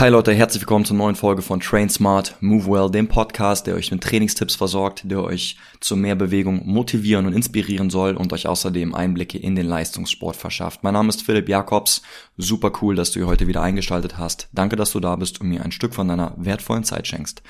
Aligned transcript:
Hi 0.00 0.10
Leute, 0.10 0.32
herzlich 0.32 0.62
willkommen 0.62 0.84
zur 0.84 0.96
neuen 0.96 1.16
Folge 1.16 1.42
von 1.42 1.58
Train 1.58 1.88
Smart, 1.88 2.36
Move 2.40 2.68
Well, 2.68 2.88
dem 2.88 3.08
Podcast, 3.08 3.66
der 3.66 3.74
euch 3.74 3.90
mit 3.90 4.00
Trainingstipps 4.00 4.54
versorgt, 4.54 5.02
der 5.02 5.24
euch 5.24 5.56
zu 5.80 5.96
mehr 5.96 6.14
Bewegung 6.14 6.62
motivieren 6.66 7.26
und 7.26 7.32
inspirieren 7.32 7.90
soll 7.90 8.16
und 8.16 8.32
euch 8.32 8.46
außerdem 8.46 8.94
Einblicke 8.94 9.38
in 9.38 9.56
den 9.56 9.66
Leistungssport 9.66 10.36
verschafft. 10.36 10.84
Mein 10.84 10.94
Name 10.94 11.08
ist 11.08 11.22
Philipp 11.22 11.48
Jakobs. 11.48 12.02
Super 12.36 12.70
cool, 12.80 12.94
dass 12.94 13.10
du 13.10 13.18
hier 13.18 13.26
heute 13.26 13.48
wieder 13.48 13.60
eingeschaltet 13.60 14.18
hast. 14.18 14.48
Danke, 14.52 14.76
dass 14.76 14.92
du 14.92 15.00
da 15.00 15.16
bist 15.16 15.40
und 15.40 15.48
mir 15.48 15.64
ein 15.64 15.72
Stück 15.72 15.94
von 15.94 16.06
deiner 16.06 16.32
wertvollen 16.36 16.84
Zeit 16.84 17.08
schenkst. 17.08 17.42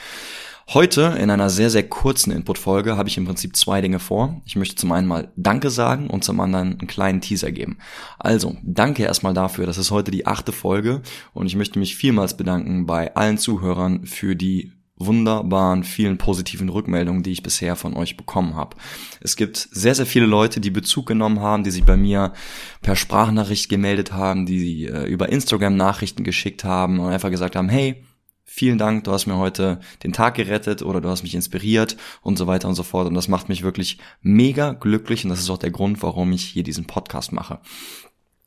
Heute 0.74 1.16
in 1.18 1.30
einer 1.30 1.48
sehr, 1.48 1.70
sehr 1.70 1.88
kurzen 1.88 2.30
Input-Folge 2.30 2.98
habe 2.98 3.08
ich 3.08 3.16
im 3.16 3.24
Prinzip 3.24 3.56
zwei 3.56 3.80
Dinge 3.80 3.98
vor. 3.98 4.42
Ich 4.44 4.54
möchte 4.54 4.76
zum 4.76 4.92
einen 4.92 5.06
mal 5.06 5.32
Danke 5.34 5.70
sagen 5.70 6.10
und 6.10 6.24
zum 6.24 6.40
anderen 6.40 6.78
einen 6.78 6.86
kleinen 6.86 7.22
Teaser 7.22 7.52
geben. 7.52 7.78
Also, 8.18 8.54
danke 8.62 9.02
erstmal 9.02 9.32
dafür. 9.32 9.64
Das 9.64 9.78
ist 9.78 9.90
heute 9.90 10.10
die 10.10 10.26
achte 10.26 10.52
Folge 10.52 11.00
und 11.32 11.46
ich 11.46 11.56
möchte 11.56 11.78
mich 11.78 11.96
vielmals 11.96 12.36
bedanken 12.36 12.84
bei 12.84 13.14
allen 13.14 13.38
Zuhörern 13.38 14.04
für 14.04 14.36
die 14.36 14.72
wunderbaren, 14.98 15.84
vielen 15.84 16.18
positiven 16.18 16.68
Rückmeldungen, 16.68 17.22
die 17.22 17.32
ich 17.32 17.42
bisher 17.42 17.74
von 17.74 17.94
euch 17.94 18.18
bekommen 18.18 18.54
habe. 18.54 18.76
Es 19.22 19.36
gibt 19.36 19.56
sehr, 19.56 19.94
sehr 19.94 20.04
viele 20.04 20.26
Leute, 20.26 20.60
die 20.60 20.70
Bezug 20.70 21.06
genommen 21.06 21.40
haben, 21.40 21.64
die 21.64 21.70
sich 21.70 21.84
bei 21.84 21.96
mir 21.96 22.34
per 22.82 22.94
Sprachnachricht 22.94 23.70
gemeldet 23.70 24.12
haben, 24.12 24.44
die 24.44 24.84
äh, 24.84 25.06
über 25.06 25.30
Instagram 25.30 25.76
Nachrichten 25.76 26.24
geschickt 26.24 26.62
haben 26.62 27.00
und 27.00 27.08
einfach 27.08 27.30
gesagt 27.30 27.56
haben, 27.56 27.70
hey, 27.70 28.04
vielen 28.48 28.78
Dank, 28.78 29.04
du 29.04 29.12
hast 29.12 29.26
mir 29.26 29.36
heute 29.36 29.78
den 30.02 30.12
Tag 30.12 30.34
gerettet 30.34 30.82
oder 30.82 31.00
du 31.00 31.08
hast 31.10 31.22
mich 31.22 31.34
inspiriert 31.34 31.96
und 32.22 32.38
so 32.38 32.46
weiter 32.46 32.66
und 32.66 32.74
so 32.74 32.82
fort. 32.82 33.06
Und 33.06 33.14
das 33.14 33.28
macht 33.28 33.48
mich 33.48 33.62
wirklich 33.62 33.98
mega 34.22 34.72
glücklich 34.72 35.24
und 35.24 35.30
das 35.30 35.40
ist 35.40 35.50
auch 35.50 35.58
der 35.58 35.70
Grund, 35.70 36.02
warum 36.02 36.32
ich 36.32 36.44
hier 36.44 36.62
diesen 36.62 36.86
Podcast 36.86 37.30
mache. 37.30 37.60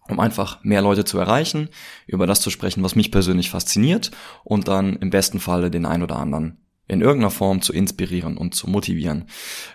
Um 0.10 0.20
einfach 0.20 0.62
mehr 0.64 0.82
Leute 0.82 1.06
zu 1.06 1.20
erreichen, 1.20 1.70
über 2.08 2.26
das 2.26 2.42
zu 2.42 2.50
sprechen, 2.50 2.84
was 2.84 2.96
mich 2.96 3.12
persönlich 3.12 3.52
fasziniert 3.52 4.12
und 4.44 4.68
dann 4.68 4.96
im 4.98 5.12
besten 5.12 5.40
Falle 5.40 5.70
den 5.70 5.86
ein 5.86 6.02
oder 6.04 6.18
anderen 6.18 6.58
in 6.92 7.02
irgendeiner 7.02 7.32
Form 7.32 7.62
zu 7.62 7.74
inspirieren 7.74 8.38
und 8.38 8.54
zu 8.54 8.70
motivieren. 8.70 9.26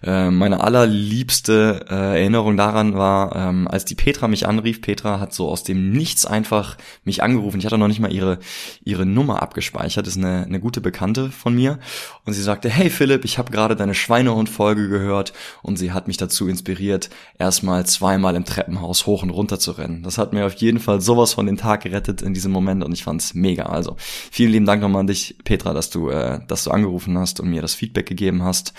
Äh, 0.03 0.31
meine 0.31 0.61
allerliebste 0.61 1.87
äh, 1.89 2.21
Erinnerung 2.21 2.57
daran 2.57 2.95
war, 2.95 3.35
ähm, 3.35 3.69
als 3.69 3.85
die 3.85 3.95
Petra 3.95 4.29
mich 4.29 4.47
anrief. 4.47 4.83
Petra 4.83 5.19
hat 5.19 5.33
so 5.33 5.49
aus 5.49 5.63
dem 5.63 5.91
Nichts 5.91 6.27
einfach 6.27 6.77
mich 7.05 7.23
angerufen. 7.23 7.59
Ich 7.59 7.67
hatte 7.67 7.79
noch 7.79 7.89
nicht 7.89 8.01
mal 8.01 8.13
ihre 8.13 8.39
ihre 8.85 9.07
Nummer 9.07 9.43
abgespeichert. 9.43 10.07
Das 10.07 10.17
ist 10.17 10.23
eine, 10.23 10.45
eine 10.45 10.61
gute 10.61 10.81
Bekannte 10.81 11.31
von 11.31 11.55
mir. 11.55 11.79
Und 12.25 12.35
sie 12.35 12.43
sagte, 12.43 12.69
hey 12.69 12.91
Philipp, 12.91 13.25
ich 13.25 13.39
habe 13.39 13.51
gerade 13.51 13.77
deine 13.77 13.95
Schweinehund-Folge 13.95 14.89
gehört 14.89 15.33
und 15.63 15.77
sie 15.77 15.93
hat 15.93 16.07
mich 16.07 16.17
dazu 16.17 16.49
inspiriert, 16.49 17.11
erstmal 17.39 17.87
zweimal 17.87 18.37
im 18.37 18.45
Treppenhaus 18.45 19.07
hoch 19.07 19.23
und 19.23 19.31
runter 19.31 19.59
zu 19.59 19.73
rennen. 19.73 20.03
Das 20.03 20.19
hat 20.19 20.33
mir 20.33 20.47
auf 20.47 20.55
jeden 20.55 20.81
Fall 20.81 21.01
sowas 21.01 21.35
von 21.35 21.47
den 21.47 21.57
Tag 21.57 21.83
gerettet 21.83 22.23
in 22.23 22.35
diesem 22.35 22.53
Moment 22.53 22.85
und 22.85 22.93
ich 22.93 23.05
fand's 23.05 23.35
mega. 23.35 23.65
Also 23.65 23.97
vielen 23.99 24.53
lieben 24.53 24.67
Dank 24.67 24.83
nochmal 24.83 25.01
an 25.01 25.07
dich, 25.07 25.37
Petra, 25.45 25.73
dass 25.73 25.91
du, 25.91 26.11
äh, 26.11 26.41
dass 26.47 26.65
du 26.65 26.71
angerufen 26.71 27.06
angerufen 27.07 27.19
hast 27.19 27.41
und 27.41 27.49
mir 27.49 27.63
das 27.63 27.75
Feedback 27.75 28.07
gegeben 28.07 28.43
hast. 28.43 28.73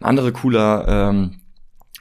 Ein 0.00 0.06
anderer 0.06 0.32
cooler, 0.32 0.86
ähm, 0.88 1.40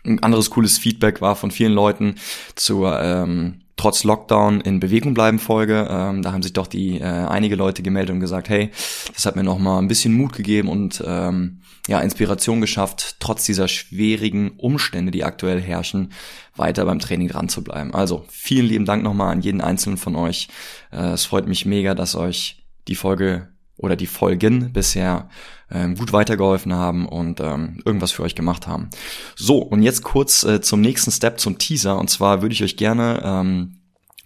ein 0.06 0.23
anderes 0.23 0.50
cooles 0.50 0.78
Feedback 0.78 1.22
war 1.22 1.36
von 1.36 1.52
vielen 1.52 1.73
Leuten 1.73 2.16
zur 2.56 3.00
ähm, 3.02 3.61
trotz 3.75 4.03
Lockdown 4.03 4.61
in 4.61 4.80
Bewegung 4.80 5.14
bleiben 5.14 5.38
Folge. 5.38 5.88
Ähm, 5.89 6.22
da 6.23 6.31
haben 6.31 6.42
sich 6.42 6.53
doch 6.53 6.67
die 6.67 7.00
äh, 7.00 7.03
einige 7.03 7.55
Leute 7.55 7.83
gemeldet 7.83 8.14
und 8.14 8.20
gesagt, 8.20 8.50
hey, 8.50 8.72
das 9.14 9.25
hat 9.25 9.36
mir 9.36 9.44
noch 9.44 9.59
mal 9.59 9.80
ein 9.80 9.88
bisschen 9.88 10.14
Mut 10.14 10.33
gegeben 10.33 10.70
und 10.70 11.03
ähm, 11.05 11.61
ja 11.88 12.00
Inspiration 12.02 12.59
geschafft, 12.59 13.17
trotz 13.20 13.45
dieser 13.45 13.67
schwierigen 13.67 14.52
Umstände, 14.58 15.11
die 15.11 15.23
aktuell 15.23 15.61
herrschen, 15.61 16.11
weiter 16.55 16.86
beim 16.86 17.00
Training 17.00 17.28
dran 17.28 17.50
zu 17.50 17.64
bleiben. 17.64 17.94
Also 17.94 18.25
vielen 18.30 18.66
lieben 18.66 18.86
Dank 18.86 19.03
nochmal 19.03 19.31
an 19.31 19.42
jeden 19.42 19.61
einzelnen 19.61 19.98
von 19.98 20.16
euch. 20.16 20.48
Äh, 20.92 21.14
es 21.14 21.25
freut 21.25 21.48
mich 21.48 21.66
mega, 21.66 21.94
dass 21.94 22.16
euch 22.16 22.64
die 22.88 22.95
Folge 22.95 23.50
oder 23.78 23.95
die 23.95 24.08
Folgen 24.08 24.73
bisher 24.73 25.30
ähm, 25.72 25.95
gut 25.95 26.14
weitergeholfen 26.14 26.73
haben 26.73 27.08
und 27.08 27.39
ähm, 27.39 27.81
irgendwas 27.86 28.11
für 28.11 28.23
euch 28.23 28.36
gemacht 28.36 28.67
haben. 28.67 28.89
So, 29.36 29.58
und 29.59 29.83
jetzt 29.83 30.04
kurz 30.04 30.43
äh, 30.43 30.61
zum 30.61 30.82
nächsten 30.82 31.11
Step, 31.11 31.39
zum 31.39 31.58
Teaser. 31.58 31.98
Und 31.98 32.10
zwar 32.10 32.42
würde 32.42 32.54
ich 32.54 32.64
euch 32.64 32.77
gerne 32.77 33.21
ähm, 33.23 33.77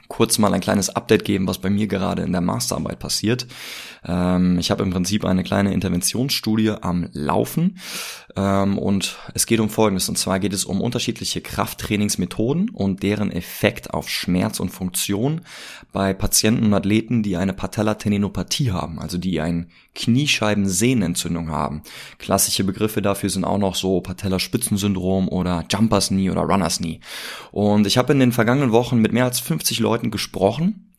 kurz 0.08 0.38
mal 0.38 0.54
ein 0.54 0.62
kleines 0.62 0.90
Update 0.90 1.24
geben, 1.26 1.48
was 1.48 1.60
bei 1.60 1.70
mir 1.70 1.88
gerade 1.88 2.22
in 2.24 2.32
der 2.32 2.42
Masterarbeit 2.42 3.00
passiert. 3.00 3.48
Ähm, 4.04 4.58
ich 4.60 4.72
habe 4.72 4.84
im 4.84 4.90
Prinzip 4.90 5.26
eine 5.26 5.44
kleine 5.44 5.74
Interventionsstudie 5.74 6.72
am 6.82 7.10
Laufen 7.14 7.78
ähm, 8.36 8.78
und 8.78 9.18
es 9.34 9.46
geht 9.46 9.60
um 9.60 9.70
Folgendes. 9.70 10.10
Und 10.10 10.18
zwar 10.18 10.40
geht 10.40 10.54
es 10.54 10.66
um 10.66 10.82
unterschiedliche 10.82 11.42
Krafttrainingsmethoden 11.42 12.70
und 12.70 13.04
deren 13.04 13.32
Effekt 13.32 13.94
auf 13.94 14.10
Schmerz 14.10 14.60
und 14.60 14.70
Funktion 14.70 15.42
bei 15.92 16.14
Patienten 16.14 16.66
und 16.66 16.74
Athleten, 16.74 17.22
die 17.22 17.38
eine 17.38 17.54
Patellateninopathie 17.54 18.72
haben, 18.72 19.00
also 19.00 19.18
die 19.18 19.40
ein 19.40 19.70
Kniescheibensehnenentzündung 19.94 21.50
haben. 21.50 21.84
Klassische 22.18 22.64
Begriffe 22.64 23.02
dafür 23.02 23.30
sind 23.30 23.44
auch 23.44 23.58
noch 23.58 23.76
so 23.76 24.02
Patellaspitzensyndrom 24.02 25.28
oder 25.28 25.66
Jumpers 25.70 26.08
Knee 26.08 26.30
oder 26.30 26.42
Runners 26.42 26.78
Knee. 26.78 27.02
Und 27.52 27.86
ich 27.86 27.98
habe 27.98 28.14
in 28.14 28.20
den 28.20 28.32
vergangenen 28.32 28.72
Wochen 28.72 28.98
mit 28.98 29.12
mehr 29.12 29.26
als 29.26 29.40
50 29.40 29.80
Leuten 29.80 30.10
gesprochen 30.10 30.91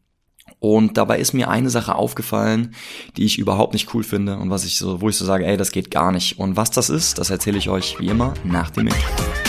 und 0.63 0.97
dabei 0.97 1.19
ist 1.19 1.33
mir 1.33 1.51
eine 1.51 1.71
Sache 1.71 1.97
aufgefallen, 1.97 2.77
die 3.17 3.25
ich 3.25 3.37
überhaupt 3.37 3.73
nicht 3.73 3.93
cool 3.95 4.05
finde 4.05 4.37
und 4.37 4.49
was 4.49 4.65
ich 4.65 4.77
so, 4.77 5.01
wo 5.01 5.09
ich 5.09 5.17
so 5.17 5.25
sage, 5.25 5.45
ey, 5.45 5.57
das 5.57 5.73
geht 5.73 5.91
gar 5.91 6.13
nicht. 6.13 6.39
Und 6.39 6.57
was 6.57 6.71
das 6.71 6.89
ist, 6.89 7.19
das 7.19 7.31
erzähle 7.31 7.59
ich 7.59 7.69
euch 7.69 7.99
wie 7.99 8.07
immer 8.07 8.33
nach 8.45 8.71
dem 8.71 8.87
Intro. 8.87 9.42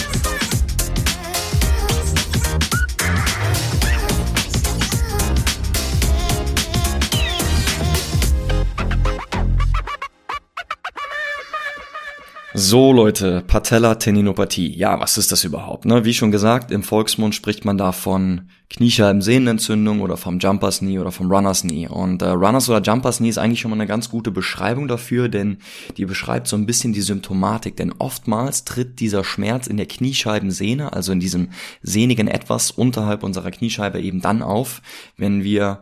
So 12.55 12.93
Leute, 12.93 13.43
Patella-Tendinopathie. 13.47 14.77
Ja, 14.77 14.99
was 14.99 15.17
ist 15.17 15.31
das 15.31 15.43
überhaupt? 15.43 15.85
Ne? 15.85 16.05
Wie 16.05 16.13
schon 16.13 16.29
gesagt, 16.29 16.69
im 16.69 16.83
Volksmund 16.83 17.33
spricht 17.33 17.65
man 17.65 17.79
da 17.79 17.91
von 17.91 18.49
Kniescheibensehnenentzündung 18.69 20.01
oder 20.01 20.17
vom 20.17 20.37
Jumpers 20.37 20.79
Knee 20.79 20.99
oder 20.99 21.11
vom 21.11 21.31
Runners 21.31 21.63
Knee. 21.63 21.87
Und 21.87 22.21
äh, 22.21 22.27
Runners 22.27 22.69
oder 22.69 22.79
Jumpers 22.79 23.17
Knee 23.17 23.29
ist 23.29 23.39
eigentlich 23.39 23.59
schon 23.59 23.71
mal 23.71 23.77
eine 23.77 23.87
ganz 23.87 24.11
gute 24.11 24.29
Beschreibung 24.29 24.87
dafür, 24.87 25.29
denn 25.29 25.57
die 25.97 26.05
beschreibt 26.05 26.47
so 26.47 26.55
ein 26.55 26.67
bisschen 26.67 26.93
die 26.93 27.01
Symptomatik. 27.01 27.75
Denn 27.75 27.91
oftmals 27.97 28.65
tritt 28.65 28.99
dieser 28.99 29.23
Schmerz 29.23 29.65
in 29.65 29.77
der 29.77 29.87
Kniescheibensehne, 29.87 30.93
also 30.93 31.11
in 31.11 31.19
diesem 31.19 31.49
sehnigen 31.81 32.27
Etwas 32.27 32.69
unterhalb 32.69 33.23
unserer 33.23 33.49
Kniescheibe 33.49 33.99
eben 33.99 34.21
dann 34.21 34.43
auf, 34.43 34.83
wenn 35.17 35.43
wir 35.43 35.81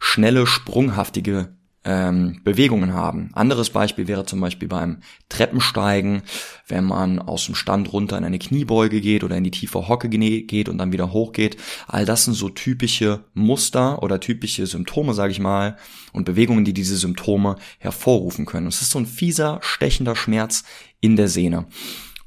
schnelle, 0.00 0.48
sprunghaftige 0.48 1.56
ähm, 1.84 2.40
Bewegungen 2.44 2.92
haben. 2.92 3.30
Anderes 3.32 3.70
Beispiel 3.70 4.08
wäre 4.08 4.26
zum 4.26 4.40
Beispiel 4.40 4.68
beim 4.68 4.98
Treppensteigen, 5.28 6.22
wenn 6.66 6.84
man 6.84 7.18
aus 7.18 7.46
dem 7.46 7.54
Stand 7.54 7.92
runter 7.92 8.18
in 8.18 8.24
eine 8.24 8.38
Kniebeuge 8.38 9.00
geht 9.00 9.24
oder 9.24 9.36
in 9.36 9.44
die 9.44 9.50
tiefe 9.50 9.88
Hocke 9.88 10.08
geht 10.08 10.68
und 10.68 10.78
dann 10.78 10.92
wieder 10.92 11.12
hochgeht. 11.12 11.56
All 11.86 12.04
das 12.04 12.24
sind 12.24 12.34
so 12.34 12.48
typische 12.48 13.24
Muster 13.34 14.02
oder 14.02 14.20
typische 14.20 14.66
Symptome, 14.66 15.14
sage 15.14 15.32
ich 15.32 15.40
mal, 15.40 15.76
und 16.12 16.24
Bewegungen, 16.24 16.64
die 16.64 16.74
diese 16.74 16.96
Symptome 16.96 17.56
hervorrufen 17.78 18.44
können. 18.44 18.66
Es 18.66 18.82
ist 18.82 18.90
so 18.90 18.98
ein 18.98 19.06
fieser, 19.06 19.60
stechender 19.62 20.16
Schmerz 20.16 20.64
in 21.00 21.16
der 21.16 21.28
Sehne. 21.28 21.66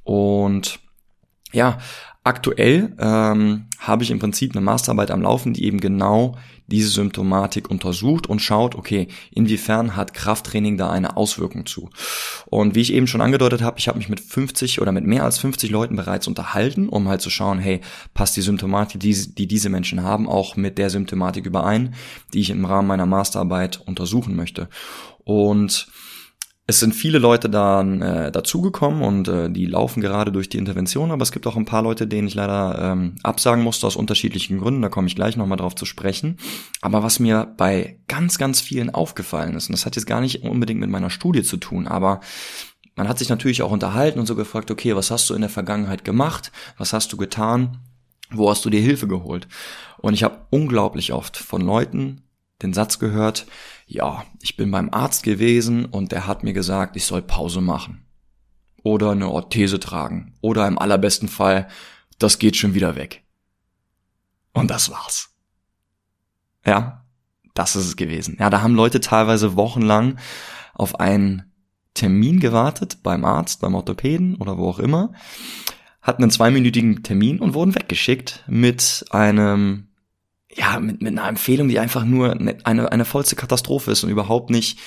Und 0.04 0.80
ja, 1.52 1.80
aktuell 2.24 2.96
ähm, 3.00 3.66
habe 3.80 4.04
ich 4.04 4.12
im 4.12 4.20
Prinzip 4.20 4.52
eine 4.52 4.64
Masterarbeit 4.64 5.12
am 5.12 5.22
Laufen, 5.22 5.54
die 5.54 5.66
eben 5.66 5.80
genau 5.80 6.38
diese 6.68 6.90
Symptomatik 6.90 7.70
untersucht 7.70 8.28
und 8.28 8.42
schaut, 8.42 8.76
okay, 8.76 9.08
inwiefern 9.32 9.96
hat 9.96 10.14
Krafttraining 10.14 10.78
da 10.78 10.90
eine 10.90 11.18
Auswirkung 11.18 11.66
zu. 11.66 11.90
Und 12.46 12.76
wie 12.76 12.82
ich 12.82 12.94
eben 12.94 13.08
schon 13.08 13.22
angedeutet 13.22 13.62
habe, 13.62 13.78
ich 13.78 13.88
habe 13.88 13.98
mich 13.98 14.08
mit 14.08 14.22
50 14.22 14.82
oder 14.82 14.92
mit 14.92 15.06
mehr 15.06 15.24
als 15.24 15.40
50 15.40 15.70
Leuten 15.70 15.96
bereits 15.96 16.28
unterhalten, 16.28 16.88
um 16.88 17.10
halt 17.10 17.22
zu 17.22 17.30
schauen, 17.30 17.60
hey, 17.60 17.82
passt 18.14 18.38
die 18.38 18.42
Symptomatik, 18.42 19.02
die, 19.02 19.36
die 19.36 19.48
diese 19.48 19.70
Menschen 19.70 20.04
haben, 20.04 20.30
auch 20.30 20.56
mit 20.56 20.78
der 20.78 20.90
Symptomatik 20.90 21.46
überein, 21.46 21.94
die 22.34 22.40
ich 22.40 22.52
im 22.52 22.64
Rahmen 22.64 22.88
meiner 22.88 23.06
Masterarbeit 23.06 23.82
untersuchen 23.86 24.36
möchte. 24.36 24.70
Und 25.24 25.88
es 26.68 26.80
sind 26.80 26.94
viele 26.94 27.18
Leute 27.18 27.50
dann 27.50 28.02
äh, 28.02 28.32
dazugekommen 28.32 29.02
und 29.02 29.28
äh, 29.28 29.50
die 29.50 29.66
laufen 29.66 30.00
gerade 30.00 30.32
durch 30.32 30.48
die 30.48 30.58
Intervention, 30.58 31.12
aber 31.12 31.24
es 31.24 31.32
gibt 31.32 31.48
auch 31.48 31.58
ein 31.58 31.66
paar 31.66 31.82
Leute, 31.82 32.08
denen 32.08 32.28
ich 32.28 32.36
leider 32.36 32.80
ähm, 32.80 33.16
absagen 33.24 33.64
musste 33.64 33.88
aus 33.88 33.96
unterschiedlichen 33.96 34.60
Gründen, 34.60 34.82
da 34.82 34.90
komme 34.90 35.08
ich 35.08 35.16
gleich 35.16 35.36
nochmal 35.36 35.58
drauf 35.58 35.76
zu 35.76 35.86
sprechen. 35.86 36.38
Aber 36.82 37.04
was 37.04 37.20
mir 37.20 37.54
bei 37.58 38.00
ganz, 38.08 38.38
ganz 38.38 38.62
vielen 38.62 38.90
aufgefallen 38.90 39.56
ist, 39.56 39.70
und 39.70 39.74
das 39.74 39.86
hat 39.86 39.96
jetzt 39.96 40.06
gar 40.06 40.22
nicht 40.22 40.44
unbedingt 40.44 40.80
mit 40.80 40.90
meiner 40.90 41.10
Studie 41.10 41.44
zu 41.44 41.58
tun, 41.58 41.88
aber 41.88 42.22
man 42.96 43.08
hat 43.08 43.20
sich 43.20 43.30
natürlich 43.30 43.64
auch 43.64 43.72
unterhalten 43.72 44.20
und 44.20 44.26
so 44.26 44.36
gefragt, 44.36 44.70
okay, 44.70 44.96
was 44.96 45.12
hast 45.12 45.30
du 45.30 45.34
in 45.34 45.42
der 45.42 45.50
Vergangenheit 45.50 46.04
gemacht? 46.04 46.52
Was 46.78 46.94
hast 46.94 47.12
du 47.12 47.18
getan? 47.18 47.80
Wo 48.30 48.50
hast 48.50 48.64
du 48.64 48.70
dir 48.70 48.82
Hilfe 48.82 49.08
geholt? 49.08 49.48
Und 49.98 50.14
ich 50.14 50.24
habe 50.24 50.46
unglaublich 50.52 51.12
oft 51.12 51.38
von 51.38 51.62
Leuten 51.62 52.22
den 52.62 52.74
Satz 52.74 53.00
gehört, 53.00 53.46
ja, 53.88 54.24
ich 54.42 54.56
bin 54.56 54.72
beim 54.72 54.90
Arzt 54.92 55.24
gewesen 55.24 55.86
und 55.86 56.12
der 56.12 56.28
hat 56.28 56.44
mir 56.44 56.54
gesagt, 56.54 56.96
ich 56.96 57.06
soll 57.06 57.22
Pause 57.22 57.62
machen. 57.62 58.06
Oder 58.84 59.12
eine 59.12 59.30
Orthese 59.30 59.80
tragen. 59.80 60.34
Oder 60.42 60.68
im 60.68 60.80
allerbesten 60.80 61.28
Fall, 61.28 61.68
das 62.20 62.40
geht 62.40 62.56
schon 62.56 62.74
wieder 62.74 62.96
weg. 62.96 63.24
Und 64.54 64.72
das 64.72 64.90
war's. 64.90 65.30
Ja, 66.66 67.06
das 67.54 67.76
ist 67.76 67.86
es 67.86 67.96
gewesen. 67.96 68.38
Ja, 68.40 68.50
da 68.50 68.62
haben 68.62 68.76
Leute 68.76 69.02
teilweise 69.02 69.56
wochenlang 69.56 70.18
auf 70.74 71.00
einen 71.00 71.52
Termin 71.94 72.40
gewartet 72.40 73.04
beim 73.04 73.26
Arzt, 73.26 73.62
beim 73.62 73.76
Orthopäden 73.76 74.36
oder 74.36 74.58
wo 74.58 74.70
auch 74.70 74.80
immer, 74.80 75.14
hatten 76.02 76.24
einen 76.24 76.32
zweiminütigen 76.32 77.04
Termin 77.04 77.40
und 77.40 77.54
wurden 77.54 77.76
weggeschickt 77.76 78.44
mit 78.48 79.06
einem 79.12 79.91
ja, 80.56 80.80
mit, 80.80 81.02
mit 81.02 81.18
einer 81.18 81.28
Empfehlung, 81.28 81.68
die 81.68 81.80
einfach 81.80 82.04
nur 82.04 82.32
eine, 82.64 82.92
eine 82.92 83.06
vollste 83.06 83.36
Katastrophe 83.36 83.92
ist 83.92 84.04
und 84.04 84.10
überhaupt 84.10 84.50
nicht 84.50 84.80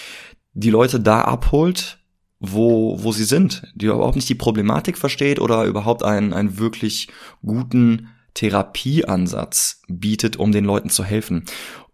die 0.53 0.71
Leute 0.71 1.01
da 1.01 1.23
abholt, 1.23 1.99
wo, 2.39 3.03
wo 3.03 3.13
sie 3.13 3.25
sind, 3.25 3.63
die 3.75 3.87
überhaupt 3.87 4.17
nicht 4.17 4.29
die 4.29 4.35
Problematik 4.35 4.99
versteht 4.99 5.41
oder 5.41 5.65
überhaupt 5.65 6.03
einen, 6.03 6.33
einen 6.33 6.59
wirklich 6.59 7.09
guten 7.43 8.09
Therapieansatz 8.35 9.83
bietet, 9.89 10.37
um 10.37 10.53
den 10.53 10.65
Leuten 10.65 10.91
zu 10.91 11.05
helfen. 11.05 11.45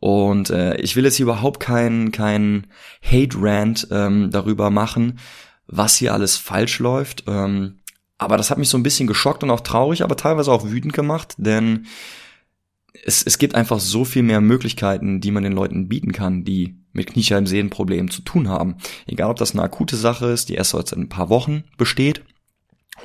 Und 0.01 0.51
äh, 0.51 0.77
ich 0.77 0.97
will 0.97 1.05
jetzt 1.05 1.17
hier 1.17 1.25
überhaupt 1.25 1.61
kein, 1.61 2.11
kein 2.13 2.67
Hate-Rant 3.05 3.89
ähm, 3.91 4.31
darüber 4.31 4.71
machen, 4.71 5.19
was 5.67 5.97
hier 5.97 6.15
alles 6.15 6.37
falsch 6.37 6.79
läuft. 6.79 7.25
Ähm, 7.27 7.81
aber 8.17 8.37
das 8.37 8.51
hat 8.51 8.59
mich 8.59 8.69
so 8.69 8.79
ein 8.79 8.83
bisschen 8.83 9.07
geschockt 9.07 9.43
und 9.43 9.51
auch 9.51 9.61
traurig, 9.61 10.03
aber 10.03 10.17
teilweise 10.17 10.51
auch 10.51 10.65
wütend 10.65 10.93
gemacht, 10.93 11.35
denn 11.39 11.87
es, 13.05 13.23
es 13.23 13.39
gibt 13.39 13.55
einfach 13.55 13.81
so 13.81 14.05
viel 14.05 14.23
mehr 14.23 14.41
Möglichkeiten, 14.41 15.21
die 15.21 15.31
man 15.31 15.43
den 15.43 15.53
Leuten 15.53 15.89
bieten 15.89 16.13
kann, 16.13 16.45
die 16.45 16.77
mit 16.93 17.09
Kniescheibensehnenproblemen 17.09 18.11
zu 18.11 18.23
tun 18.23 18.49
haben. 18.49 18.77
Egal, 19.07 19.31
ob 19.31 19.37
das 19.37 19.53
eine 19.53 19.63
akute 19.63 19.97
Sache 19.97 20.27
ist, 20.27 20.49
die 20.49 20.55
erst 20.55 20.71
seit 20.71 20.93
ein 20.93 21.09
paar 21.09 21.29
Wochen 21.29 21.65
besteht, 21.79 22.23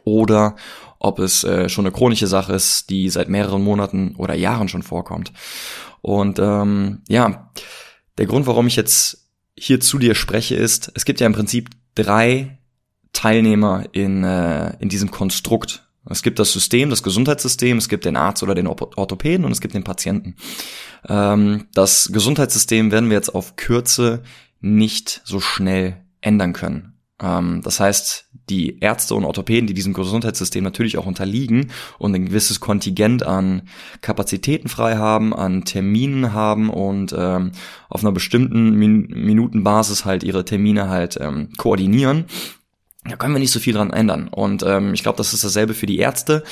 oder 0.03 0.55
ob 0.99 1.19
es 1.19 1.43
äh, 1.43 1.69
schon 1.69 1.85
eine 1.85 1.93
chronische 1.93 2.27
Sache 2.27 2.53
ist, 2.53 2.89
die 2.89 3.09
seit 3.09 3.29
mehreren 3.29 3.63
Monaten 3.63 4.15
oder 4.17 4.35
Jahren 4.35 4.67
schon 4.67 4.83
vorkommt. 4.83 5.31
Und 6.01 6.39
ähm, 6.39 7.01
ja, 7.07 7.51
der 8.17 8.25
Grund, 8.25 8.47
warum 8.47 8.67
ich 8.67 8.75
jetzt 8.75 9.29
hier 9.57 9.79
zu 9.79 9.97
dir 9.97 10.15
spreche, 10.15 10.55
ist, 10.55 10.91
es 10.95 11.05
gibt 11.05 11.19
ja 11.19 11.27
im 11.27 11.33
Prinzip 11.33 11.69
drei 11.95 12.57
Teilnehmer 13.13 13.85
in, 13.93 14.23
äh, 14.23 14.75
in 14.79 14.89
diesem 14.89 15.11
Konstrukt 15.11 15.84
es 16.09 16.21
gibt 16.21 16.39
das 16.39 16.51
System, 16.51 16.89
das 16.89 17.03
Gesundheitssystem, 17.03 17.77
es 17.77 17.89
gibt 17.89 18.05
den 18.05 18.15
Arzt 18.15 18.43
oder 18.43 18.55
den 18.55 18.67
Orthopäden 18.67 19.45
und 19.45 19.51
es 19.51 19.61
gibt 19.61 19.73
den 19.73 19.83
Patienten. 19.83 20.35
Ähm, 21.07 21.65
das 21.73 22.09
Gesundheitssystem 22.11 22.91
werden 22.91 23.09
wir 23.09 23.17
jetzt 23.17 23.33
auf 23.33 23.55
Kürze 23.55 24.23
nicht 24.61 25.21
so 25.25 25.39
schnell 25.39 25.97
ändern 26.21 26.53
können. 26.53 26.93
Ähm, 27.21 27.61
das 27.63 27.79
heißt, 27.79 28.29
die 28.49 28.79
Ärzte 28.79 29.15
und 29.15 29.25
Orthopäden, 29.25 29.65
die 29.65 29.73
diesem 29.73 29.93
Gesundheitssystem 29.93 30.63
natürlich 30.63 30.99
auch 30.99 31.07
unterliegen 31.07 31.71
und 31.97 32.13
ein 32.13 32.27
gewisses 32.27 32.59
Kontingent 32.59 33.23
an 33.23 33.63
Kapazitäten 34.01 34.67
frei 34.67 34.97
haben, 34.97 35.33
an 35.33 35.65
Terminen 35.65 36.33
haben 36.33 36.69
und 36.69 37.15
ähm, 37.17 37.51
auf 37.89 38.03
einer 38.03 38.11
bestimmten 38.11 38.75
Min 38.75 39.07
Minutenbasis 39.07 40.05
halt 40.05 40.23
ihre 40.23 40.45
Termine 40.45 40.89
halt 40.89 41.19
koordinieren, 41.57 42.25
da 43.07 43.15
können 43.15 43.33
wir 43.33 43.39
nicht 43.39 43.51
so 43.51 43.59
viel 43.59 43.73
dran 43.73 43.91
ändern. 43.91 44.27
Und 44.27 44.63
ähm, 44.63 44.93
ich 44.93 45.03
glaube, 45.03 45.17
das 45.17 45.33
ist 45.33 45.43
dasselbe 45.43 45.73
für 45.73 45.85
die 45.85 45.99
Ärzte. 45.99 46.43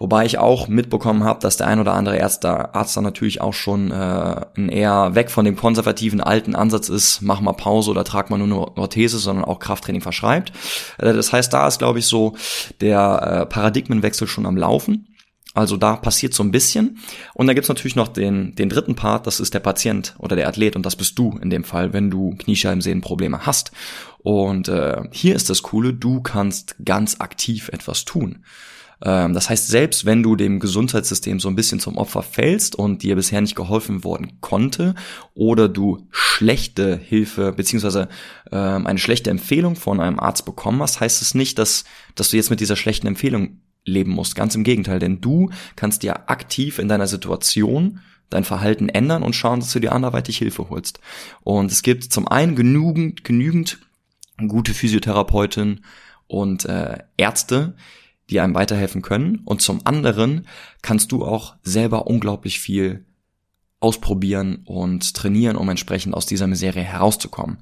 Wobei 0.00 0.24
ich 0.24 0.38
auch 0.38 0.68
mitbekommen 0.68 1.24
habe, 1.24 1.40
dass 1.40 1.56
der 1.56 1.66
ein 1.66 1.80
oder 1.80 1.92
andere 1.94 2.22
Arzt 2.22 2.44
da, 2.44 2.70
Arzt 2.72 2.96
da 2.96 3.00
natürlich 3.00 3.40
auch 3.40 3.52
schon 3.52 3.90
äh, 3.90 4.44
ein 4.56 4.68
eher 4.68 5.16
weg 5.16 5.28
von 5.28 5.44
dem 5.44 5.56
konservativen 5.56 6.20
alten 6.20 6.54
Ansatz 6.54 6.88
ist, 6.88 7.20
mach 7.20 7.40
mal 7.40 7.52
Pause 7.52 7.90
oder 7.90 8.04
trag 8.04 8.30
mal 8.30 8.38
nur 8.38 8.46
eine 8.46 8.78
Orthese, 8.78 9.18
sondern 9.18 9.44
auch 9.44 9.58
Krafttraining 9.58 10.00
verschreibt. 10.00 10.52
Äh, 10.98 11.14
das 11.14 11.32
heißt, 11.32 11.52
da 11.52 11.66
ist, 11.66 11.78
glaube 11.78 11.98
ich, 11.98 12.06
so 12.06 12.36
der 12.80 13.40
äh, 13.42 13.46
Paradigmenwechsel 13.46 14.28
schon 14.28 14.46
am 14.46 14.56
Laufen. 14.56 15.08
Also 15.58 15.76
da 15.76 15.96
passiert 15.96 16.34
so 16.34 16.44
ein 16.44 16.52
bisschen. 16.52 16.98
Und 17.34 17.48
dann 17.48 17.56
gibt's 17.56 17.68
natürlich 17.68 17.96
noch 17.96 18.06
den, 18.06 18.54
den 18.54 18.68
dritten 18.68 18.94
Part, 18.94 19.26
das 19.26 19.40
ist 19.40 19.54
der 19.54 19.58
Patient 19.58 20.14
oder 20.18 20.36
der 20.36 20.46
Athlet 20.46 20.76
und 20.76 20.86
das 20.86 20.94
bist 20.94 21.18
du 21.18 21.36
in 21.42 21.50
dem 21.50 21.64
Fall, 21.64 21.92
wenn 21.92 22.10
du 22.10 22.36
Kniescheibensehnenprobleme 22.36 23.44
hast. 23.44 23.72
Und 24.18 24.68
äh, 24.68 25.02
hier 25.10 25.34
ist 25.34 25.50
das 25.50 25.62
Coole, 25.62 25.92
du 25.92 26.20
kannst 26.20 26.76
ganz 26.84 27.16
aktiv 27.18 27.70
etwas 27.70 28.04
tun. 28.04 28.44
Ähm, 29.04 29.34
das 29.34 29.50
heißt, 29.50 29.66
selbst 29.66 30.04
wenn 30.04 30.22
du 30.22 30.36
dem 30.36 30.60
Gesundheitssystem 30.60 31.40
so 31.40 31.48
ein 31.48 31.56
bisschen 31.56 31.80
zum 31.80 31.96
Opfer 31.96 32.22
fällst 32.22 32.76
und 32.76 33.02
dir 33.02 33.16
bisher 33.16 33.40
nicht 33.40 33.56
geholfen 33.56 34.04
worden 34.04 34.38
konnte 34.40 34.94
oder 35.34 35.68
du 35.68 36.06
schlechte 36.12 36.96
Hilfe 36.96 37.50
beziehungsweise 37.50 38.08
ähm, 38.52 38.86
eine 38.86 39.00
schlechte 39.00 39.30
Empfehlung 39.30 39.74
von 39.74 39.98
einem 39.98 40.20
Arzt 40.20 40.44
bekommen 40.44 40.80
hast, 40.82 41.00
heißt 41.00 41.20
es 41.20 41.34
nicht, 41.34 41.58
dass, 41.58 41.82
dass 42.14 42.30
du 42.30 42.36
jetzt 42.36 42.50
mit 42.50 42.60
dieser 42.60 42.76
schlechten 42.76 43.08
Empfehlung 43.08 43.60
leben 43.88 44.12
musst. 44.12 44.34
Ganz 44.34 44.54
im 44.54 44.64
Gegenteil, 44.64 44.98
denn 44.98 45.20
du 45.20 45.50
kannst 45.76 46.02
ja 46.02 46.24
aktiv 46.26 46.78
in 46.78 46.88
deiner 46.88 47.06
Situation 47.06 48.00
dein 48.30 48.44
Verhalten 48.44 48.88
ändern 48.88 49.22
und 49.22 49.34
schauen, 49.34 49.60
dass 49.60 49.72
du 49.72 49.80
dir 49.80 49.92
anderweitig 49.92 50.38
Hilfe 50.38 50.68
holst. 50.68 51.00
Und 51.42 51.72
es 51.72 51.82
gibt 51.82 52.04
zum 52.04 52.28
einen 52.28 52.56
genügend, 52.56 53.24
genügend 53.24 53.78
gute 54.46 54.74
Physiotherapeuten 54.74 55.84
und 56.26 56.66
äh, 56.66 56.98
Ärzte, 57.16 57.74
die 58.30 58.40
einem 58.40 58.54
weiterhelfen 58.54 59.02
können. 59.02 59.40
Und 59.44 59.62
zum 59.62 59.80
anderen 59.84 60.46
kannst 60.82 61.12
du 61.12 61.24
auch 61.24 61.56
selber 61.62 62.06
unglaublich 62.06 62.60
viel 62.60 63.06
ausprobieren 63.80 64.62
und 64.64 65.14
trainieren, 65.14 65.56
um 65.56 65.68
entsprechend 65.68 66.14
aus 66.14 66.26
dieser 66.26 66.46
Misere 66.46 66.80
herauszukommen. 66.80 67.58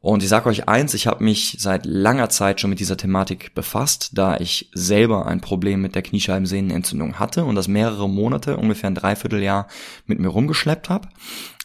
Und 0.00 0.24
ich 0.24 0.28
sage 0.28 0.48
euch 0.48 0.68
eins, 0.68 0.94
ich 0.94 1.06
habe 1.06 1.22
mich 1.22 1.56
seit 1.60 1.86
langer 1.86 2.28
Zeit 2.28 2.60
schon 2.60 2.70
mit 2.70 2.80
dieser 2.80 2.96
Thematik 2.96 3.54
befasst, 3.54 4.10
da 4.14 4.36
ich 4.36 4.68
selber 4.74 5.26
ein 5.26 5.40
Problem 5.40 5.80
mit 5.80 5.94
der 5.94 6.02
Kniescheibensehnenentzündung 6.02 7.20
hatte 7.20 7.44
und 7.44 7.54
das 7.54 7.68
mehrere 7.68 8.08
Monate, 8.08 8.56
ungefähr 8.56 8.90
ein 8.90 8.96
Dreivierteljahr 8.96 9.68
mit 10.06 10.18
mir 10.18 10.28
rumgeschleppt 10.28 10.88
habe 10.88 11.08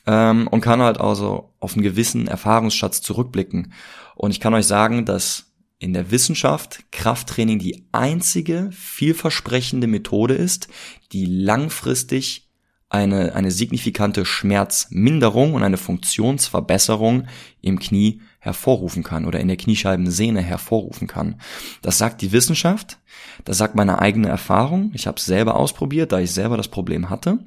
ähm, 0.06 0.48
und 0.48 0.62
kann 0.62 0.84
halt 0.84 1.00
also 1.00 1.54
auf 1.60 1.74
einen 1.74 1.82
gewissen 1.82 2.28
Erfahrungsschatz 2.28 3.02
zurückblicken. 3.02 3.74
Und 4.16 4.30
ich 4.30 4.40
kann 4.40 4.54
euch 4.54 4.68
sagen, 4.68 5.06
dass 5.06 5.46
in 5.80 5.94
der 5.94 6.12
Wissenschaft 6.12 6.92
Krafttraining 6.92 7.58
die 7.58 7.88
einzige 7.92 8.70
vielversprechende 8.72 9.88
Methode 9.88 10.36
ist, 10.36 10.68
die 11.12 11.26
langfristig 11.26 12.47
eine, 12.90 13.36
eine 13.36 13.52
signifikante 13.52 14.26
Schmerzminderung 14.26 15.54
und 15.54 15.64
eine 15.64 15.78
Funktionsverbesserung 15.78 17.28
im 17.62 17.80
Knie 17.80 18.22
hervorrufen 18.40 19.04
kann 19.04 19.26
oder 19.26 19.42
in 19.42 19.50
der 19.50 19.58
Kniescheibensehne 19.58 20.42
hervorrufen 20.42 21.08
kann. 21.08 21.36
Das 21.82 21.98
sagt 21.98 22.22
die 22.22 22.32
Wissenschaft, 22.32 23.00
das 23.44 23.58
sagt 23.58 23.76
meine 23.76 24.00
eigene 24.00 24.30
Erfahrung. 24.30 24.92
Ich 24.94 25.06
habe 25.06 25.18
es 25.18 25.26
selber 25.26 25.58
ausprobiert, 25.58 26.14
da 26.14 26.20
ich 26.20 26.32
selber 26.32 26.56
das 26.56 26.70
Problem 26.70 27.10
hatte. 27.10 27.40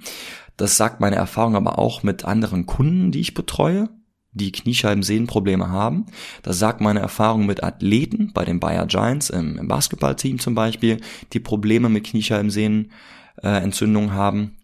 Das 0.58 0.76
sagt 0.76 1.00
meine 1.00 1.16
Erfahrung 1.16 1.56
aber 1.56 1.78
auch 1.78 2.02
mit 2.02 2.26
anderen 2.26 2.66
Kunden, 2.66 3.12
die 3.12 3.20
ich 3.20 3.32
betreue, 3.32 3.88
die 4.32 4.52
Kniescheibensehnenprobleme 4.52 5.70
haben. 5.70 6.04
Das 6.42 6.58
sagt 6.58 6.82
meine 6.82 7.00
Erfahrung 7.00 7.46
mit 7.46 7.64
Athleten 7.64 8.32
bei 8.34 8.44
den 8.44 8.60
Bayer 8.60 8.84
Giants 8.86 9.30
im, 9.30 9.56
im 9.56 9.68
Basketballteam 9.68 10.38
zum 10.38 10.54
Beispiel, 10.54 11.00
die 11.32 11.40
Probleme 11.40 11.88
mit 11.88 12.04
Kniescheibensehnenentzündungen 12.04 14.10
äh, 14.10 14.12
haben. 14.12 14.59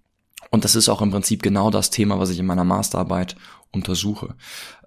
Und 0.50 0.64
das 0.64 0.76
ist 0.76 0.88
auch 0.88 1.02
im 1.02 1.10
Prinzip 1.10 1.42
genau 1.42 1.70
das 1.70 1.90
Thema, 1.90 2.18
was 2.18 2.30
ich 2.30 2.38
in 2.38 2.46
meiner 2.46 2.64
Masterarbeit 2.64 3.36
untersuche. 3.72 4.34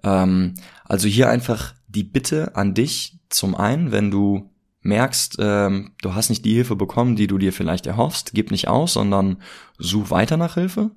Ähm, 0.02 0.54
also 0.84 1.08
hier 1.08 1.28
einfach 1.28 1.74
die 1.88 2.04
Bitte 2.04 2.56
an 2.56 2.74
dich, 2.74 3.18
zum 3.28 3.54
einen, 3.54 3.92
wenn 3.92 4.10
du 4.10 4.50
merkst, 4.82 5.36
ähm, 5.38 5.92
du 6.00 6.14
hast 6.14 6.30
nicht 6.30 6.44
die 6.44 6.54
Hilfe 6.54 6.76
bekommen, 6.76 7.16
die 7.16 7.26
du 7.26 7.38
dir 7.38 7.52
vielleicht 7.52 7.86
erhoffst, 7.86 8.30
gib 8.32 8.50
nicht 8.50 8.68
aus, 8.68 8.94
sondern 8.94 9.42
such 9.78 10.10
weiter 10.10 10.36
nach 10.36 10.54
Hilfe. 10.54 10.90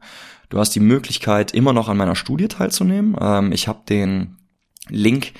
Du 0.49 0.59
hast 0.59 0.71
die 0.71 0.79
Möglichkeit, 0.79 1.53
immer 1.53 1.73
noch 1.73 1.89
an 1.89 1.97
meiner 1.97 2.15
Studie 2.15 2.47
teilzunehmen. 2.47 3.17
Ähm, 3.19 3.51
ich 3.51 3.67
habe 3.67 3.81
den 3.87 4.37
Link 4.87 5.33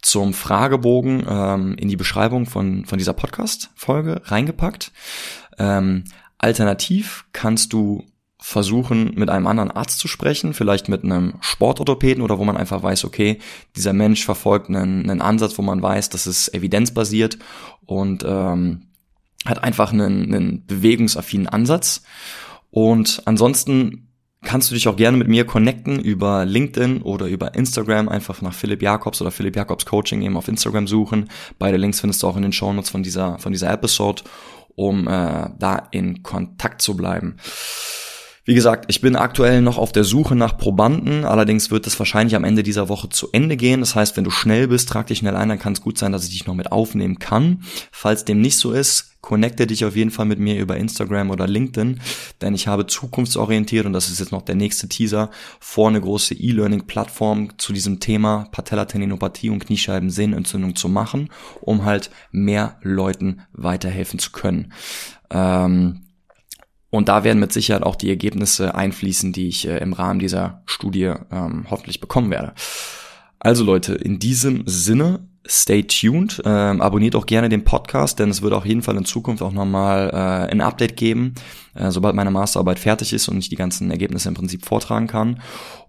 zum 0.00 0.32
Fragebogen 0.32 1.24
ähm, 1.28 1.74
in 1.76 1.88
die 1.88 1.96
Beschreibung 1.96 2.46
von, 2.46 2.84
von 2.84 2.98
dieser 2.98 3.14
Podcast-Folge 3.14 4.22
reingepackt. 4.24 4.92
Ähm, 5.58 6.04
alternativ 6.38 7.26
kannst 7.32 7.72
du 7.72 8.04
versuchen, 8.40 9.12
mit 9.16 9.30
einem 9.30 9.46
anderen 9.46 9.70
Arzt 9.70 9.98
zu 9.98 10.06
sprechen, 10.06 10.54
vielleicht 10.54 10.88
mit 10.88 11.02
einem 11.02 11.34
Sportorthopäden 11.40 12.22
oder 12.22 12.38
wo 12.38 12.44
man 12.44 12.56
einfach 12.56 12.82
weiß, 12.82 13.04
okay, 13.04 13.38
dieser 13.76 13.92
Mensch 13.92 14.24
verfolgt 14.24 14.68
einen, 14.68 15.10
einen 15.10 15.20
Ansatz, 15.20 15.58
wo 15.58 15.62
man 15.62 15.82
weiß, 15.82 16.08
das 16.10 16.26
ist 16.26 16.54
evidenzbasiert 16.54 17.38
und 17.84 18.24
ähm, 18.26 18.88
hat 19.44 19.64
einfach 19.64 19.92
einen, 19.92 20.34
einen 20.34 20.66
bewegungsaffinen 20.66 21.48
Ansatz. 21.48 22.02
Und 22.70 23.22
ansonsten 23.24 24.08
kannst 24.42 24.70
du 24.70 24.74
dich 24.74 24.86
auch 24.86 24.96
gerne 24.96 25.16
mit 25.16 25.28
mir 25.28 25.44
connecten 25.44 25.98
über 25.98 26.44
LinkedIn 26.44 27.02
oder 27.02 27.26
über 27.26 27.54
Instagram, 27.54 28.08
einfach 28.08 28.40
nach 28.40 28.54
Philipp 28.54 28.82
Jakobs 28.82 29.20
oder 29.20 29.30
Philipp 29.30 29.56
Jakobs 29.56 29.84
Coaching 29.84 30.22
eben 30.22 30.36
auf 30.36 30.48
Instagram 30.48 30.86
suchen. 30.86 31.28
Beide 31.58 31.76
Links 31.76 32.00
findest 32.00 32.22
du 32.22 32.28
auch 32.28 32.36
in 32.36 32.42
den 32.42 32.52
Shownotes 32.52 32.90
von 32.90 33.02
dieser, 33.02 33.38
von 33.38 33.52
dieser 33.52 33.72
Episode, 33.72 34.22
um 34.76 35.08
äh, 35.08 35.50
da 35.58 35.88
in 35.90 36.22
Kontakt 36.22 36.82
zu 36.82 36.96
bleiben. 36.96 37.36
Wie 38.48 38.54
gesagt, 38.54 38.86
ich 38.88 39.02
bin 39.02 39.14
aktuell 39.14 39.60
noch 39.60 39.76
auf 39.76 39.92
der 39.92 40.04
Suche 40.04 40.34
nach 40.34 40.56
Probanden, 40.56 41.26
allerdings 41.26 41.70
wird 41.70 41.86
es 41.86 41.98
wahrscheinlich 41.98 42.34
am 42.34 42.44
Ende 42.44 42.62
dieser 42.62 42.88
Woche 42.88 43.10
zu 43.10 43.28
Ende 43.30 43.58
gehen. 43.58 43.80
Das 43.80 43.94
heißt, 43.94 44.16
wenn 44.16 44.24
du 44.24 44.30
schnell 44.30 44.68
bist, 44.68 44.88
trag 44.88 45.06
dich 45.08 45.18
schnell 45.18 45.36
ein, 45.36 45.50
dann 45.50 45.58
kann 45.58 45.74
es 45.74 45.82
gut 45.82 45.98
sein, 45.98 46.12
dass 46.12 46.24
ich 46.24 46.30
dich 46.30 46.46
noch 46.46 46.54
mit 46.54 46.72
aufnehmen 46.72 47.18
kann. 47.18 47.62
Falls 47.92 48.24
dem 48.24 48.40
nicht 48.40 48.56
so 48.56 48.72
ist, 48.72 49.20
connecte 49.20 49.66
dich 49.66 49.84
auf 49.84 49.96
jeden 49.96 50.10
Fall 50.10 50.24
mit 50.24 50.38
mir 50.38 50.58
über 50.58 50.78
Instagram 50.78 51.28
oder 51.28 51.46
LinkedIn, 51.46 52.00
denn 52.40 52.54
ich 52.54 52.66
habe 52.68 52.86
zukunftsorientiert 52.86 53.84
und 53.84 53.92
das 53.92 54.08
ist 54.08 54.18
jetzt 54.18 54.32
noch 54.32 54.40
der 54.40 54.54
nächste 54.54 54.88
Teaser 54.88 55.28
vor 55.60 55.90
eine 55.90 56.00
große 56.00 56.32
E-Learning-Plattform 56.32 57.58
zu 57.58 57.74
diesem 57.74 58.00
Thema 58.00 58.48
Patellatendinopathie 58.52 59.50
und 59.50 59.66
Kniescheibensehnenentzündung 59.66 60.74
zu 60.74 60.88
machen, 60.88 61.28
um 61.60 61.84
halt 61.84 62.08
mehr 62.30 62.78
Leuten 62.80 63.42
weiterhelfen 63.52 64.18
zu 64.18 64.32
können. 64.32 64.72
Ähm, 65.28 66.07
und 66.90 67.08
da 67.08 67.24
werden 67.24 67.38
mit 67.38 67.52
Sicherheit 67.52 67.82
auch 67.82 67.96
die 67.96 68.08
Ergebnisse 68.08 68.74
einfließen, 68.74 69.32
die 69.32 69.48
ich 69.48 69.66
äh, 69.68 69.78
im 69.78 69.92
Rahmen 69.92 70.18
dieser 70.18 70.62
Studie 70.66 71.12
ähm, 71.30 71.66
hoffentlich 71.70 72.00
bekommen 72.00 72.30
werde. 72.30 72.54
Also 73.38 73.64
Leute, 73.64 73.94
in 73.94 74.18
diesem 74.18 74.62
Sinne, 74.66 75.27
stay 75.46 75.82
tuned. 75.82 76.42
Ähm, 76.44 76.80
abonniert 76.80 77.16
auch 77.16 77.26
gerne 77.26 77.48
den 77.48 77.64
Podcast, 77.64 78.18
denn 78.18 78.30
es 78.30 78.42
wird 78.42 78.52
auf 78.52 78.66
jeden 78.66 78.82
Fall 78.82 78.96
in 78.96 79.04
Zukunft 79.04 79.42
auch 79.42 79.52
nochmal 79.52 80.10
äh, 80.10 80.52
ein 80.52 80.60
Update 80.60 80.96
geben, 80.96 81.34
äh, 81.74 81.90
sobald 81.90 82.14
meine 82.14 82.30
Masterarbeit 82.30 82.78
fertig 82.78 83.12
ist 83.12 83.28
und 83.28 83.38
ich 83.38 83.48
die 83.48 83.56
ganzen 83.56 83.90
Ergebnisse 83.90 84.28
im 84.28 84.34
Prinzip 84.34 84.64
vortragen 84.64 85.06
kann. 85.06 85.40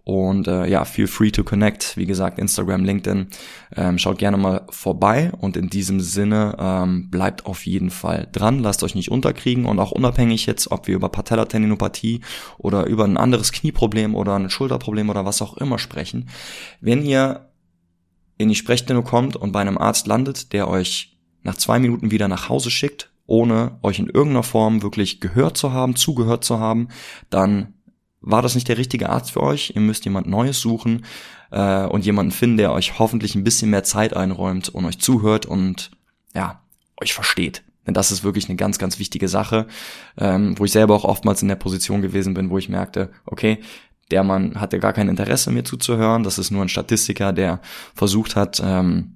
Und 0.09 0.47
äh, 0.47 0.65
ja, 0.65 0.85
feel 0.85 1.05
free 1.05 1.29
to 1.29 1.43
connect. 1.43 1.95
Wie 1.95 2.07
gesagt, 2.07 2.39
Instagram, 2.39 2.83
LinkedIn. 2.83 3.27
Ähm, 3.75 3.99
schaut 3.99 4.17
gerne 4.17 4.37
mal 4.37 4.65
vorbei. 4.71 5.31
Und 5.39 5.55
in 5.55 5.69
diesem 5.69 5.99
Sinne 5.99 6.55
ähm, 6.57 7.11
bleibt 7.11 7.45
auf 7.45 7.67
jeden 7.67 7.91
Fall 7.91 8.27
dran. 8.31 8.57
Lasst 8.57 8.81
euch 8.81 8.95
nicht 8.95 9.11
unterkriegen. 9.11 9.65
Und 9.65 9.77
auch 9.77 9.91
unabhängig 9.91 10.47
jetzt, 10.47 10.71
ob 10.71 10.87
wir 10.87 10.95
über 10.95 11.09
Patellatendinopathie 11.09 12.21
oder 12.57 12.87
über 12.87 13.03
ein 13.03 13.17
anderes 13.17 13.51
Knieproblem 13.51 14.15
oder 14.15 14.35
ein 14.35 14.49
Schulterproblem 14.49 15.11
oder 15.11 15.25
was 15.25 15.43
auch 15.43 15.57
immer 15.57 15.77
sprechen. 15.77 16.29
Wenn 16.81 17.03
ihr 17.05 17.48
in 18.39 18.49
die 18.49 18.55
Sprechstunde 18.55 19.03
kommt 19.03 19.35
und 19.35 19.51
bei 19.51 19.59
einem 19.59 19.77
Arzt 19.77 20.07
landet, 20.07 20.53
der 20.53 20.67
euch 20.67 21.17
nach 21.43 21.57
zwei 21.57 21.77
Minuten 21.77 22.09
wieder 22.09 22.27
nach 22.27 22.49
Hause 22.49 22.71
schickt, 22.71 23.11
ohne 23.27 23.77
euch 23.83 23.99
in 23.99 24.07
irgendeiner 24.07 24.43
Form 24.43 24.81
wirklich 24.81 25.19
gehört 25.19 25.57
zu 25.57 25.73
haben, 25.73 25.95
zugehört 25.95 26.43
zu 26.43 26.57
haben, 26.57 26.87
dann 27.29 27.73
war 28.21 28.41
das 28.41 28.55
nicht 28.55 28.67
der 28.67 28.77
richtige 28.77 29.09
Arzt 29.09 29.31
für 29.31 29.43
euch. 29.43 29.73
Ihr 29.75 29.81
müsst 29.81 30.05
jemand 30.05 30.27
Neues 30.27 30.59
suchen 30.61 31.05
äh, 31.51 31.85
und 31.85 32.05
jemanden 32.05 32.31
finden, 32.31 32.57
der 32.57 32.71
euch 32.71 32.97
hoffentlich 32.97 33.35
ein 33.35 33.43
bisschen 33.43 33.69
mehr 33.69 33.83
Zeit 33.83 34.15
einräumt 34.15 34.69
und 34.69 34.85
euch 34.85 34.99
zuhört 34.99 35.45
und 35.45 35.91
ja, 36.33 36.61
euch 37.01 37.13
versteht. 37.13 37.63
Denn 37.85 37.93
das 37.93 38.11
ist 38.11 38.23
wirklich 38.23 38.47
eine 38.47 38.55
ganz, 38.55 38.77
ganz 38.77 38.99
wichtige 38.99 39.27
Sache, 39.27 39.67
ähm, 40.17 40.57
wo 40.57 40.63
ich 40.63 40.71
selber 40.71 40.95
auch 40.95 41.05
oftmals 41.05 41.41
in 41.41 41.47
der 41.49 41.55
Position 41.55 42.01
gewesen 42.01 42.33
bin, 42.33 42.49
wo 42.49 42.57
ich 42.57 42.69
merkte, 42.69 43.11
okay, 43.25 43.59
der 44.11 44.23
Mann 44.23 44.59
hatte 44.59 44.79
gar 44.79 44.93
kein 44.93 45.09
Interesse, 45.09 45.51
mir 45.51 45.63
zuzuhören. 45.63 46.23
Das 46.23 46.37
ist 46.37 46.51
nur 46.51 46.63
ein 46.63 46.69
Statistiker, 46.69 47.33
der 47.33 47.59
versucht 47.93 48.35
hat, 48.35 48.61
ähm, 48.63 49.15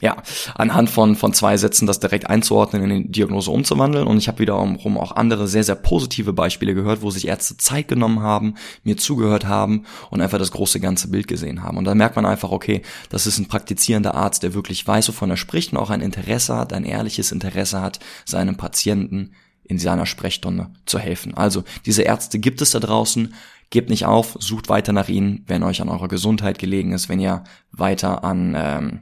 ja, 0.00 0.16
anhand 0.54 0.90
von, 0.90 1.16
von 1.16 1.32
zwei 1.32 1.56
Sätzen 1.56 1.86
das 1.86 1.98
direkt 1.98 2.30
einzuordnen, 2.30 2.88
in 2.88 3.02
die 3.04 3.10
Diagnose 3.10 3.50
umzuwandeln. 3.50 4.06
Und 4.06 4.18
ich 4.18 4.28
habe 4.28 4.38
wiederum 4.38 4.96
auch 4.96 5.16
andere 5.16 5.48
sehr, 5.48 5.64
sehr 5.64 5.74
positive 5.74 6.32
Beispiele 6.32 6.74
gehört, 6.74 7.02
wo 7.02 7.10
sich 7.10 7.26
Ärzte 7.26 7.56
Zeit 7.56 7.88
genommen 7.88 8.20
haben, 8.20 8.54
mir 8.84 8.96
zugehört 8.96 9.46
haben 9.46 9.86
und 10.10 10.20
einfach 10.20 10.38
das 10.38 10.52
große 10.52 10.78
ganze 10.78 11.08
Bild 11.08 11.26
gesehen 11.26 11.64
haben. 11.64 11.76
Und 11.76 11.84
da 11.84 11.94
merkt 11.94 12.14
man 12.14 12.26
einfach, 12.26 12.52
okay, 12.52 12.82
das 13.08 13.26
ist 13.26 13.38
ein 13.38 13.48
praktizierender 13.48 14.14
Arzt, 14.14 14.44
der 14.44 14.54
wirklich 14.54 14.86
weiß, 14.86 15.08
wovon 15.08 15.30
er 15.30 15.36
spricht 15.36 15.72
und 15.72 15.78
auch 15.78 15.90
ein 15.90 16.00
Interesse 16.00 16.56
hat, 16.56 16.72
ein 16.72 16.84
ehrliches 16.84 17.32
Interesse 17.32 17.80
hat, 17.80 17.98
seinem 18.24 18.56
Patienten 18.56 19.32
in 19.64 19.78
seiner 19.78 20.06
Sprechstunde 20.06 20.70
zu 20.86 20.98
helfen. 20.98 21.34
Also 21.36 21.64
diese 21.84 22.02
Ärzte 22.02 22.38
gibt 22.38 22.62
es 22.62 22.70
da 22.70 22.80
draußen. 22.80 23.34
Gebt 23.70 23.90
nicht 23.90 24.06
auf, 24.06 24.36
sucht 24.40 24.68
weiter 24.68 24.92
nach 24.92 25.08
ihnen, 25.08 25.44
wenn 25.46 25.62
euch 25.62 25.82
an 25.82 25.88
eurer 25.88 26.08
Gesundheit 26.08 26.58
gelegen 26.58 26.92
ist, 26.92 27.08
wenn 27.08 27.20
ihr 27.20 27.44
weiter 27.70 28.24
an 28.24 28.54
ähm, 28.56 29.00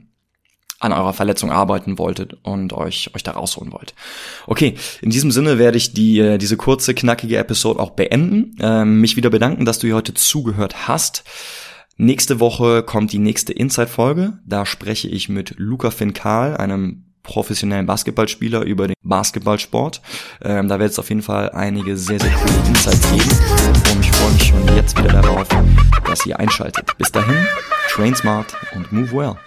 an 0.79 0.93
eurer 0.93 1.13
Verletzung 1.13 1.51
arbeiten 1.51 1.97
wolltet 1.97 2.37
und 2.43 2.71
euch 2.73 3.09
euch 3.15 3.23
da 3.23 3.31
rausholen 3.31 3.73
wollt. 3.73 3.95
Okay, 4.45 4.75
in 5.01 5.09
diesem 5.09 5.31
Sinne 5.31 5.57
werde 5.57 5.77
ich 5.77 5.93
die 5.93 6.19
äh, 6.19 6.37
diese 6.37 6.57
kurze 6.57 6.93
knackige 6.93 7.37
Episode 7.37 7.79
auch 7.79 7.91
beenden. 7.91 8.55
Ähm, 8.59 9.01
mich 9.01 9.15
wieder 9.15 9.29
bedanken, 9.29 9.65
dass 9.65 9.79
du 9.79 9.87
hier 9.87 9.95
heute 9.95 10.13
zugehört 10.13 10.87
hast. 10.87 11.23
Nächste 11.95 12.39
Woche 12.39 12.83
kommt 12.83 13.11
die 13.11 13.17
nächste 13.17 13.53
Inside-Folge. 13.53 14.37
Da 14.45 14.67
spreche 14.67 15.07
ich 15.07 15.29
mit 15.29 15.55
Luca 15.57 15.89
Finkal, 15.89 16.55
einem 16.55 17.06
professionellen 17.27 17.85
Basketballspieler 17.85 18.63
über 18.63 18.87
den 18.87 18.95
Basketballsport. 19.03 20.01
Ähm, 20.41 20.67
da 20.67 20.79
wird 20.79 20.91
es 20.91 20.97
auf 20.97 21.09
jeden 21.09 21.21
Fall 21.21 21.51
einige 21.51 21.95
sehr, 21.95 22.19
sehr 22.19 22.31
coole 22.31 22.67
Insights 22.67 23.11
geben. 23.11 23.29
Und 23.93 23.99
ich 24.01 24.11
freue 24.11 24.31
mich 24.31 24.43
schon 24.43 24.75
jetzt 24.75 24.97
wieder 24.97 25.11
darauf, 25.11 25.47
dass 26.07 26.25
ihr 26.25 26.39
einschaltet. 26.39 26.97
Bis 26.97 27.11
dahin, 27.11 27.45
train 27.89 28.15
smart 28.15 28.55
und 28.73 28.91
move 28.91 29.11
well. 29.11 29.46